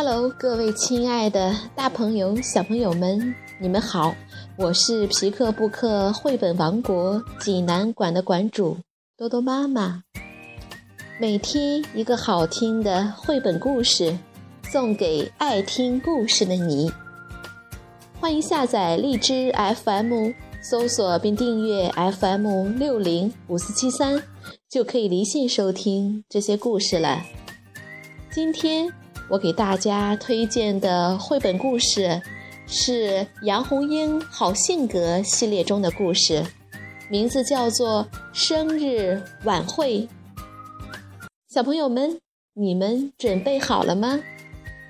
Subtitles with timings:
[0.00, 4.14] Hello，各位亲爱的大朋友、小朋友们，你们好！
[4.56, 8.76] 我是皮克布克绘本王国济南馆的馆主
[9.16, 10.04] 多多妈妈。
[11.18, 14.16] 每天一个好听的绘本故事，
[14.70, 16.92] 送给爱听故事的你。
[18.20, 19.52] 欢迎下载荔枝
[19.84, 20.30] FM，
[20.62, 21.90] 搜索并订阅
[22.20, 24.22] FM 六零五四七三，
[24.70, 27.20] 就可以离线收听这些故事了。
[28.30, 28.92] 今天。
[29.30, 32.20] 我给大家推荐的绘本故事
[32.66, 36.42] 是杨红樱好性格系列中的故事，
[37.10, 39.98] 名字叫做《生日晚会》。
[41.48, 42.18] 小朋友们，
[42.54, 44.18] 你们准备好了吗？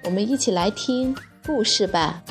[0.05, 2.23] 我们一起来听故事吧。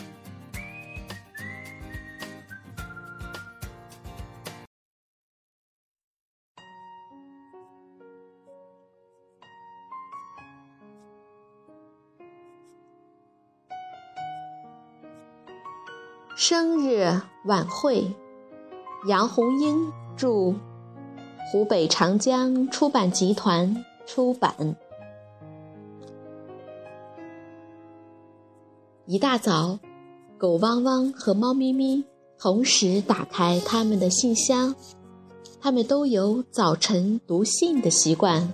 [16.40, 18.14] 生日晚会，
[19.08, 20.54] 杨红樱著，
[21.52, 24.76] 湖北长江出版集团出版。
[29.08, 29.80] 一大早，
[30.38, 32.06] 狗汪汪和猫咪咪
[32.38, 34.76] 同时打开他们的信箱，
[35.60, 38.54] 他们都有早晨读信的习惯。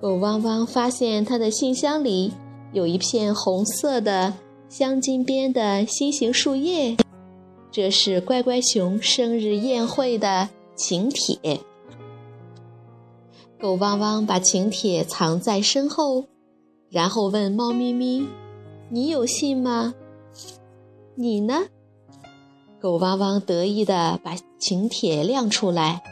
[0.00, 2.32] 狗汪汪发现他的信箱里
[2.72, 4.34] 有一片红色的。
[4.76, 6.96] 镶金边的心形树叶，
[7.70, 11.60] 这是乖乖熊生日宴会的请帖。
[13.60, 16.24] 狗汪汪把请帖藏在身后，
[16.90, 18.26] 然后问猫咪咪
[18.90, 19.94] ：“你有信吗？
[21.14, 21.66] 你呢？”
[22.82, 26.02] 狗汪汪得意地把请帖亮出来：“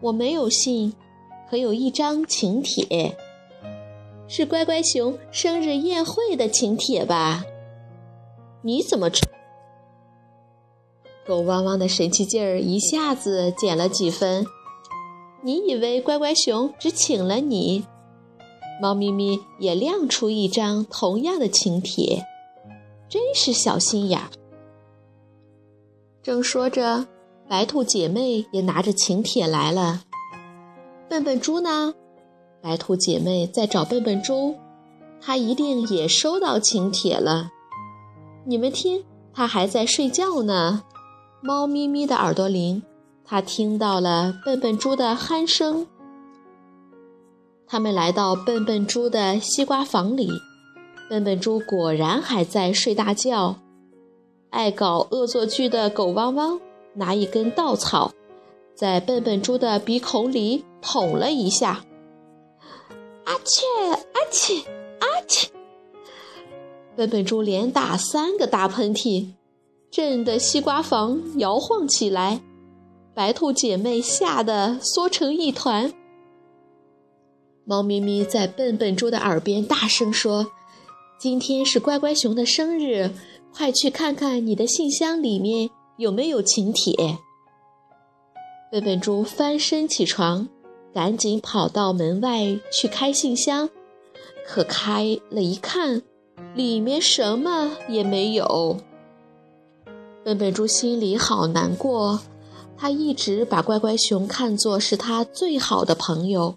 [0.00, 0.94] 我没有信，
[1.50, 3.14] 可有一张请帖，
[4.26, 7.44] 是乖乖熊生日宴会的请帖吧？”
[8.62, 9.26] 你怎么吃？
[11.26, 14.44] 狗汪汪的神气劲儿一下子减了几分。
[15.42, 17.84] 你以为乖乖熊只请了你？
[18.82, 22.24] 猫咪咪也亮出一张同样的请帖，
[23.08, 24.20] 真是小心眼。
[26.22, 27.06] 正说着，
[27.48, 30.02] 白兔姐妹也拿着请帖来了。
[31.08, 31.94] 笨笨猪呢？
[32.60, 34.54] 白兔姐妹在找笨笨猪，
[35.20, 37.50] 它一定也收到请帖了。
[38.50, 40.82] 你们听，它还在睡觉呢。
[41.40, 42.82] 猫咪咪的耳朵灵，
[43.24, 45.86] 它听到了笨笨猪的鼾声。
[47.68, 50.28] 他们来到笨笨猪的西瓜房里，
[51.08, 53.54] 笨笨猪果然还在睡大觉。
[54.50, 56.60] 爱搞恶作剧的狗汪汪
[56.94, 58.10] 拿一根稻草，
[58.74, 61.84] 在笨笨猪的鼻孔里捅了一下。
[63.26, 63.64] 阿切，
[64.12, 64.54] 阿切，
[64.98, 65.48] 阿切。
[67.00, 69.28] 笨笨猪连打三个大喷嚏，
[69.90, 72.42] 震得西瓜房摇晃起来。
[73.14, 75.94] 白兔姐妹吓得缩成一团。
[77.64, 80.48] 猫咪咪在笨笨猪的耳边大声说
[81.18, 83.10] ：“今天是乖乖熊的生日，
[83.50, 87.16] 快去看看你的信箱里面有没有请帖。”
[88.70, 90.46] 笨笨猪翻身起床，
[90.92, 93.70] 赶紧跑到门外去开信箱，
[94.46, 96.02] 可开了一看。
[96.54, 98.78] 里面什么也没有。
[100.22, 102.20] 笨笨猪心里好难过，
[102.76, 106.56] 他一直把乖乖熊看作是他最好的朋友。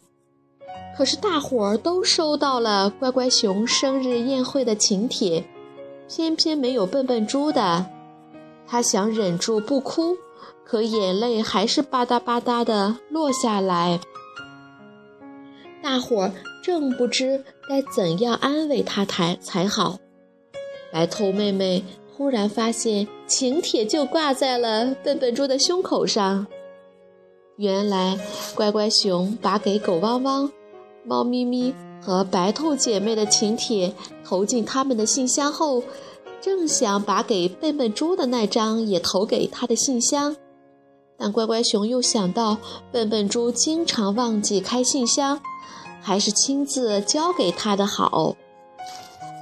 [0.97, 5.43] 可是大伙儿都收到了乖乖熊生日宴会的请帖，
[6.07, 7.87] 偏偏没有笨笨猪的。
[8.67, 10.17] 他想忍住不哭，
[10.63, 13.99] 可眼泪还是吧嗒吧嗒的落下来。
[15.81, 16.31] 大伙儿
[16.63, 19.97] 正不知该怎样安慰他才才好，
[20.91, 21.83] 白兔妹妹
[22.15, 26.45] 突然发现请帖就挂在了笨笨猪的胸口上。
[27.55, 28.19] 原来
[28.55, 30.51] 乖乖熊把给狗汪汪、
[31.05, 33.93] 猫咪咪和白兔姐妹的请帖
[34.25, 35.83] 投进他们的信箱后，
[36.41, 40.35] 正想把给笨笨猪的那张也投给他的信箱，
[41.17, 42.57] 但乖乖熊又想到
[42.91, 45.39] 笨笨猪经常忘记开信箱。
[46.03, 48.35] 还是亲自交给他的好。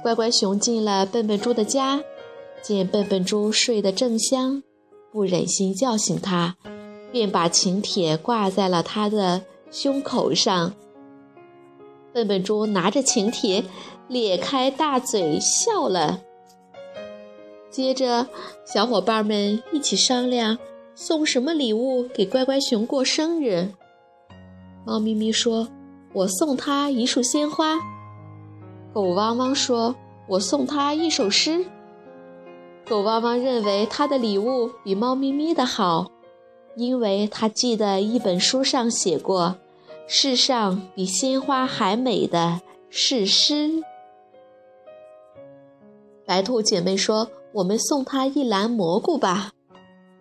[0.00, 2.00] 乖乖熊进了笨笨猪的家，
[2.62, 4.62] 见笨笨猪睡得正香，
[5.10, 6.56] 不忍心叫醒他，
[7.10, 9.42] 便把请帖挂在了他的
[9.72, 10.72] 胸口上。
[12.12, 13.64] 笨笨猪拿着请帖，
[14.06, 16.20] 咧开大嘴笑了。
[17.70, 18.28] 接着，
[18.64, 20.58] 小伙伴们一起商量
[20.94, 23.68] 送什么礼物给乖乖熊过生日。
[24.86, 25.66] 猫咪咪说。
[26.12, 27.78] 我送他一束鲜花。
[28.92, 29.94] 狗汪汪说
[30.28, 31.64] ：“我送他一首诗。
[32.86, 36.10] 狗汪汪认为他的礼物比猫咪咪的好，
[36.76, 39.56] 因为他记得一本书上写过
[40.06, 42.60] ：“世上比鲜花还美的
[42.90, 43.82] 是诗。”
[46.26, 49.52] 白兔姐妹说：“我们送他一篮蘑菇吧。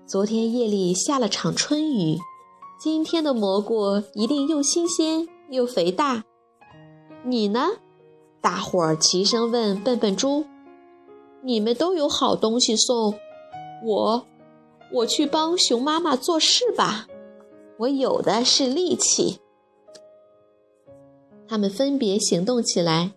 [0.05, 2.17] 昨天夜里下了场春雨，
[2.79, 6.23] 今天的蘑菇一定又新鲜又肥大。
[7.23, 7.67] 你呢？”
[8.41, 10.45] 大伙儿齐声问笨笨猪
[11.45, 13.13] ：“你们都有好东西送，
[13.85, 14.25] 我，
[14.91, 17.07] 我去帮熊妈妈做事吧。
[17.77, 19.39] 我有的是力气。”
[21.47, 23.11] 他们分别行动起来。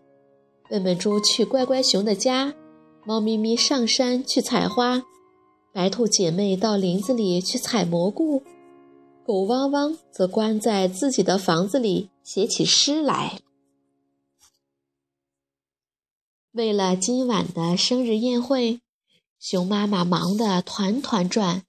[0.69, 2.55] 笨笨猪去乖乖熊的家，
[3.05, 5.03] 猫咪咪上山去采花，
[5.73, 8.43] 白兔姐妹到林子里去采蘑菇，
[9.27, 13.39] 狗汪汪则关在自己的房子里写起诗来。
[16.53, 18.81] 为了今晚的生日宴会，
[19.39, 21.63] 熊妈妈忙得团团转。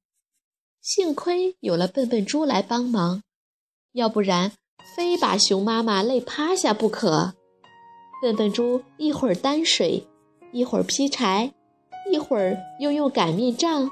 [0.82, 3.22] 幸亏有了笨笨猪来帮忙，
[3.92, 4.54] 要不然
[4.96, 7.34] 非把熊妈妈累趴下不可。
[8.22, 10.08] 笨笨猪一会儿担水，
[10.54, 11.54] 一会儿劈柴，
[12.12, 13.90] 一会儿又用擀面杖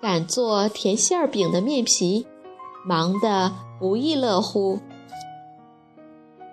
[0.00, 2.26] 擀做甜馅饼的面皮，
[2.86, 4.78] 忙得不亦乐乎。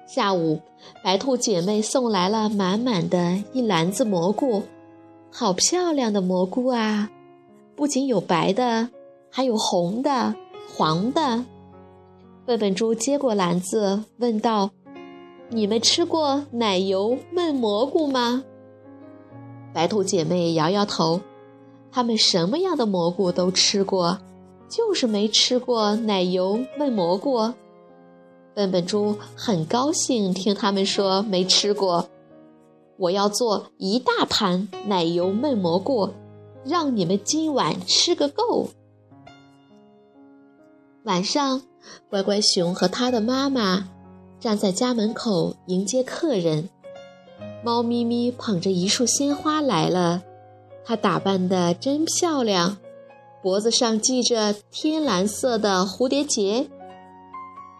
[0.05, 0.59] 下午，
[1.03, 4.63] 白兔姐妹送来了满满的一篮子蘑菇，
[5.31, 7.09] 好漂亮的蘑菇啊！
[7.75, 8.89] 不仅有白的，
[9.31, 10.35] 还有红的、
[10.75, 11.45] 黄的。
[12.45, 14.69] 笨笨猪接过篮子，问道
[15.49, 18.43] ：“你们吃过奶油焖蘑菇吗？”
[19.73, 21.21] 白兔姐妹摇摇头，
[21.91, 24.19] 他们什么样的蘑菇都吃过，
[24.67, 27.53] 就是没吃过奶油焖蘑菇。
[28.55, 32.07] 笨笨猪很高兴听他们说没吃过，
[32.97, 36.09] 我要做一大盘奶油焖蘑菇，
[36.63, 38.69] 让你们今晚吃个够。
[41.03, 41.61] 晚上，
[42.09, 43.89] 乖乖熊和他的妈妈
[44.39, 46.69] 站在家门口迎接客人。
[47.63, 50.21] 猫咪咪捧着一束鲜花来了，
[50.85, 52.77] 它打扮的真漂亮，
[53.41, 56.67] 脖子上系着天蓝色的蝴蝶结。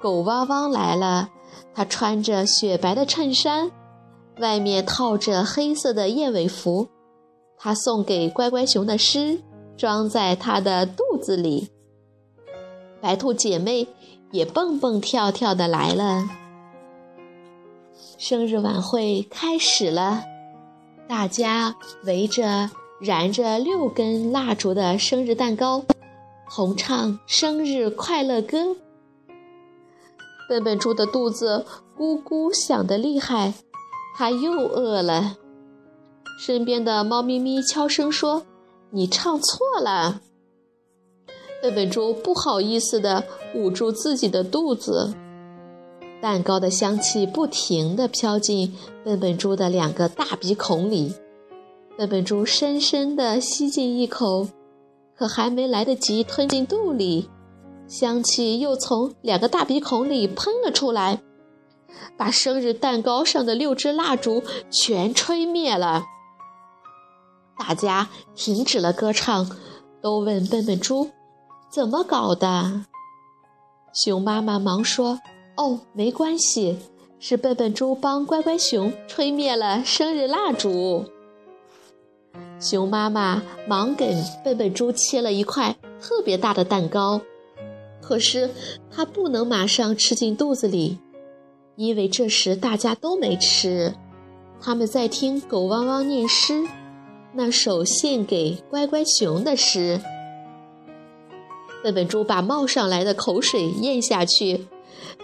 [0.04, 1.30] 狗汪汪来了，
[1.74, 3.72] 它穿着雪白的衬衫，
[4.40, 6.90] 外面套着黑色的燕尾服。
[7.58, 9.40] 它送给乖乖熊的诗
[9.78, 11.70] 装在它的肚子里。
[13.00, 13.88] 白兔姐妹
[14.32, 16.30] 也蹦蹦跳跳的来了。
[18.18, 20.26] 生日晚会开始了，
[21.08, 22.70] 大家围着
[23.00, 25.86] 燃着六根蜡烛的生日蛋糕，
[26.54, 28.76] 同唱生日快乐歌。
[30.50, 31.66] 笨笨猪的肚子
[31.98, 33.54] 咕咕响得厉害，
[34.16, 35.38] 它又饿了。
[36.40, 38.44] 身边的猫咪咪悄声说
[38.92, 40.22] ：“你唱错了。”
[41.62, 43.24] 笨笨猪不好意思地
[43.56, 45.14] 捂住自己的肚子。
[46.22, 51.14] 蛋糕的香气不停地飘进笨笨猪的两个大鼻孔里，
[51.98, 54.48] 笨笨猪深深地吸进一口，
[55.16, 57.30] 可还没来得及吞进肚里。
[57.88, 61.22] 香气又从两个大鼻孔里喷了出来，
[62.18, 66.04] 把生日蛋糕上的六支蜡烛全吹灭了。
[67.58, 69.50] 大家停止了歌唱，
[70.02, 71.12] 都问笨笨猪
[71.72, 72.82] ：“怎么搞的？”
[73.94, 75.20] 熊妈妈忙说
[75.56, 76.80] ：“哦，没关系，
[77.20, 81.06] 是笨笨猪帮乖乖熊吹灭了生日蜡烛。”
[82.60, 87.22] 熊妈妈忙给笨笨猪切了一块特别大的蛋糕。
[88.06, 88.50] 可是
[88.92, 91.00] 它不能马上吃进肚子里，
[91.78, 93.94] 因为这时大家都没吃，
[94.60, 96.68] 他们在听狗汪汪念诗，
[97.34, 100.02] 那首献给乖乖熊的诗。
[101.82, 104.68] 笨笨猪把冒上来的口水咽下去，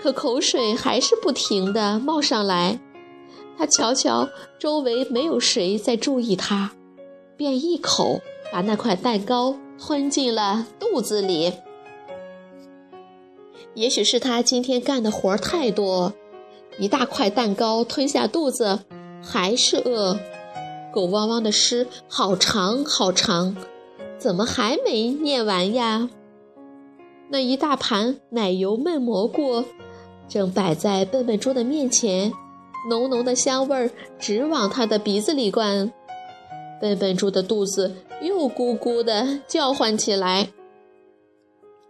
[0.01, 2.79] 可口水还是不停地冒上来。
[3.57, 6.71] 他瞧瞧周围没有谁在注意他，
[7.36, 8.21] 便一口
[8.53, 11.53] 把那块蛋糕吞进了肚子里。
[13.75, 16.13] 也许是他今天干的活儿太多，
[16.77, 18.79] 一大块蛋糕吞下肚子，
[19.23, 20.19] 还是饿。
[20.91, 23.55] 狗汪汪的诗好长好长，
[24.17, 26.09] 怎么还没念完呀？
[27.29, 29.63] 那一大盘奶油焖蘑菇
[30.27, 32.33] 正摆在笨笨猪的面前，
[32.89, 35.91] 浓浓的香味儿直往他的鼻子里灌。
[36.81, 40.49] 笨笨猪的肚子又咕咕地叫唤起来。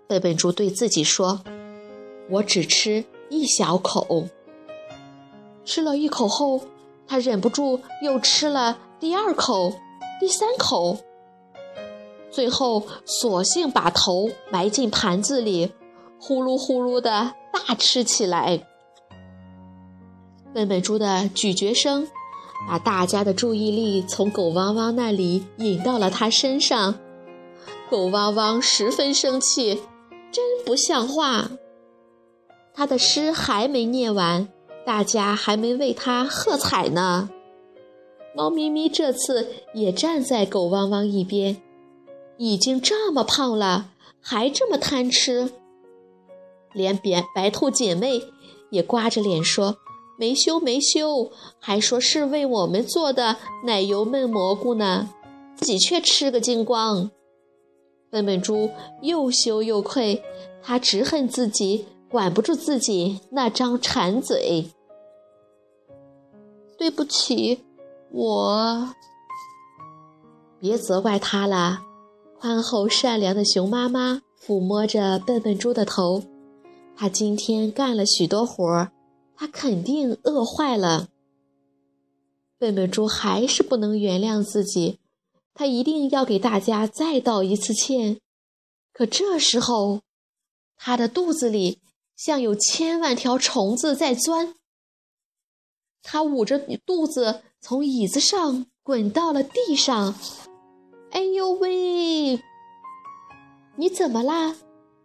[0.08, 1.42] 笨笨猪对自己说。
[2.30, 4.28] 我只吃一小口，
[5.66, 6.62] 吃了一口后，
[7.08, 9.74] 他忍不住又吃了第二口，
[10.20, 10.98] 第三口，
[12.30, 15.72] 最后索性把头埋进盘子里，
[16.20, 18.64] 呼噜呼噜的大吃起来。
[20.54, 22.08] 笨笨猪的咀嚼声，
[22.68, 26.96] 把大家的注意力从狗汪汪那里引到了他身上。
[27.90, 29.82] 狗汪汪十分生气，
[30.32, 31.50] 真不像话。
[32.74, 34.48] 他的诗还没念完，
[34.86, 37.30] 大家还没为他喝彩呢。
[38.36, 41.62] 猫咪咪这次也站在狗汪汪一边，
[42.38, 45.52] 已经这么胖了，还这么贪吃。
[46.74, 48.22] 连白白兔姐妹
[48.70, 49.78] 也刮着脸说
[50.18, 55.10] ：“没羞没羞，还说是为我们做的奶油焖蘑菇呢，
[55.56, 57.10] 自己却吃个精光。”
[58.12, 58.70] 笨笨猪
[59.02, 60.24] 又羞又愧，
[60.62, 64.72] 他只恨自己管不住自己那张馋嘴。
[66.78, 67.64] 对不起。
[68.12, 68.96] 我，
[70.60, 71.82] 别责怪他了。
[72.40, 76.24] 宽厚善良的熊妈妈抚摸着笨笨猪的头，
[76.96, 78.92] 他今天干了许多活儿，
[79.36, 81.10] 他肯定饿坏了。
[82.58, 85.00] 笨笨猪还是不能原谅自己，
[85.54, 88.20] 他一定要给大家再道一次歉。
[88.92, 90.02] 可这时候，
[90.78, 91.80] 他的肚子里
[92.20, 94.56] 像有千万条虫子在钻。
[96.04, 97.44] 他捂着肚子。
[97.62, 100.16] 从椅子上滚到了地上，
[101.12, 102.42] 哎呦喂！
[103.76, 104.56] 你怎么啦？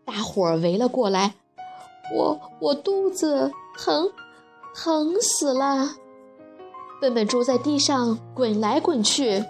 [0.04, 1.34] 大伙儿围了过来。
[2.14, 4.12] 我我肚子疼，
[4.72, 5.96] 疼死了！
[7.00, 9.44] 笨笨猪在地上滚来滚去。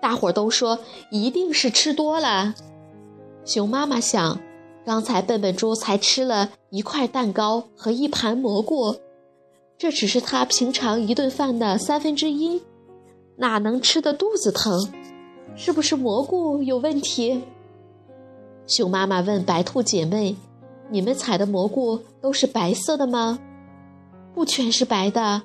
[0.00, 0.78] 大伙儿都说
[1.10, 2.54] 一定是吃多了。
[3.44, 4.40] 熊妈妈想，
[4.84, 8.96] 刚才笨笨猪才吃了一块蛋糕和一盘蘑菇。
[9.76, 12.62] 这只是他平常一顿饭的三分之一，
[13.36, 14.78] 哪能吃的肚子疼？
[15.56, 17.42] 是不是蘑菇有问题？
[18.66, 20.36] 熊妈妈问白兔姐妹
[20.90, 23.38] ：“你们采的蘑菇都是白色的吗
[24.34, 25.42] ？”“不全是白的，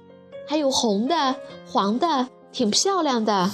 [0.47, 1.35] 还有红的、
[1.67, 3.51] 黄的，挺漂亮的。”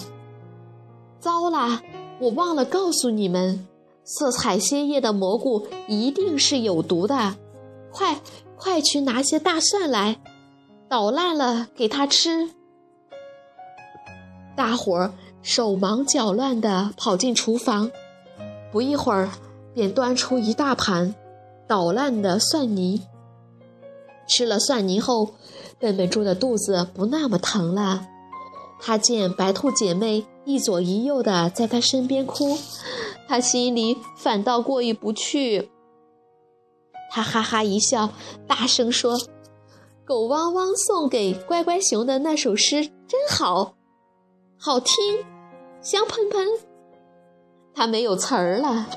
[1.19, 1.81] 糟啦，
[2.19, 3.67] 我忘了告诉你们，
[4.05, 7.35] 色彩鲜艳的蘑菇一定是有毒的。
[7.91, 8.21] 快，
[8.55, 10.21] 快去拿些大蒜来！
[10.87, 12.51] 捣烂了给它吃。
[14.55, 17.91] 大伙儿手忙脚乱地跑进厨房，
[18.71, 19.29] 不一会儿
[19.73, 21.15] 便端出一大盘
[21.67, 23.01] 捣烂的蒜泥。
[24.27, 25.31] 吃了蒜泥后，
[25.79, 28.07] 笨笨猪的肚子不那么疼了。
[28.79, 32.57] 他见白兔姐妹一左一右的在他身边哭，
[33.27, 35.69] 他心里反倒过意不去。
[37.11, 38.09] 他哈哈一笑，
[38.47, 39.17] 大声说。
[40.05, 43.73] 狗汪汪送给乖乖熊的那首诗真好，
[44.55, 45.25] 好听，
[45.81, 46.47] 香喷喷。
[47.73, 48.87] 它没有词儿了。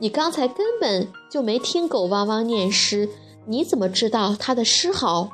[0.00, 3.08] 你刚才根本就没听狗汪汪念诗，
[3.46, 5.30] 你怎么知道它的诗好？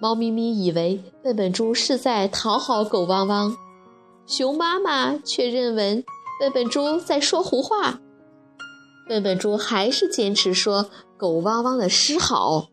[0.00, 3.54] 猫咪咪以为笨笨猪是在讨好狗汪汪，
[4.24, 6.02] 熊妈妈却认为
[6.40, 8.00] 笨笨猪在说胡话。
[9.06, 12.68] 笨笨猪还是坚持说狗汪汪的诗好。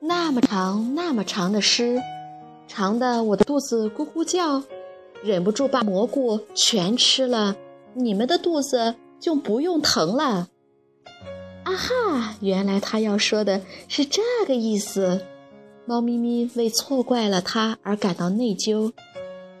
[0.00, 2.02] 那么长那么长的诗，
[2.66, 4.64] 长的我的肚子咕咕叫，
[5.22, 7.54] 忍不住把蘑菇全吃了，
[7.94, 10.48] 你们的肚子就不用疼了。
[11.62, 15.24] 啊哈，原来他要说的是这个意思。
[15.86, 18.90] 猫咪咪为错怪了他而感到内疚，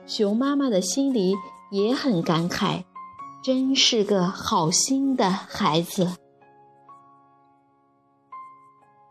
[0.06, 1.34] 熊妈妈的心里
[1.70, 2.84] 也很感慨，
[3.42, 6.08] 真是个好心的孩子。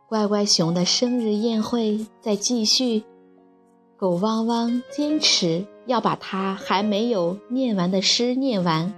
[0.09, 3.03] 乖乖熊的生日宴会在继续，
[3.95, 8.91] 狗汪汪坚持要把他还没有念完的诗念完。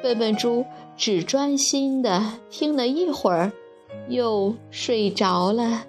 [0.00, 0.64] 笨笨猪
[0.96, 3.52] 只专心的听了一会儿，
[4.08, 5.87] 又睡着了。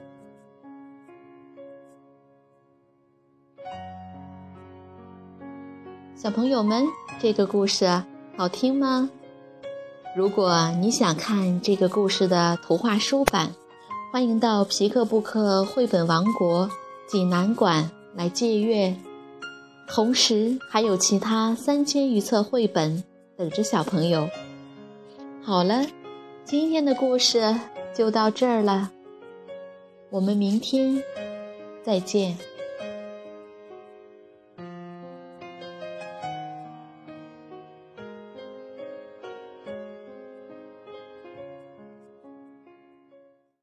[6.22, 6.86] 小朋友们，
[7.22, 8.04] 这个故事
[8.36, 9.10] 好听吗？
[10.18, 13.56] 如果你想看这个故事的图画书版，
[14.12, 16.70] 欢迎到皮克布克绘本王国
[17.08, 18.94] 济南馆来借阅，
[19.88, 23.02] 同时还有其他三千余册绘本
[23.38, 24.28] 等着小朋友。
[25.42, 25.86] 好了，
[26.44, 27.56] 今天的故事
[27.96, 28.92] 就到这儿了，
[30.10, 31.02] 我们明天
[31.82, 32.38] 再见。